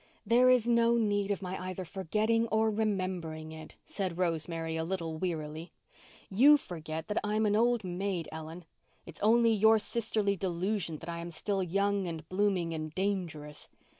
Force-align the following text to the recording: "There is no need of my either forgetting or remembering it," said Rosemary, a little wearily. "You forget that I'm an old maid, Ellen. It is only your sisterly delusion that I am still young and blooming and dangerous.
"There 0.25 0.49
is 0.49 0.65
no 0.67 0.97
need 0.97 1.29
of 1.29 1.43
my 1.43 1.63
either 1.63 1.85
forgetting 1.85 2.47
or 2.47 2.71
remembering 2.71 3.51
it," 3.51 3.75
said 3.85 4.17
Rosemary, 4.17 4.75
a 4.75 4.83
little 4.83 5.15
wearily. 5.19 5.73
"You 6.27 6.57
forget 6.57 7.07
that 7.07 7.19
I'm 7.23 7.45
an 7.45 7.55
old 7.55 7.83
maid, 7.83 8.27
Ellen. 8.31 8.65
It 9.05 9.17
is 9.17 9.21
only 9.21 9.53
your 9.53 9.77
sisterly 9.77 10.35
delusion 10.35 10.97
that 10.97 11.09
I 11.09 11.19
am 11.19 11.29
still 11.29 11.61
young 11.61 12.07
and 12.07 12.27
blooming 12.29 12.73
and 12.73 12.91
dangerous. 12.95 13.69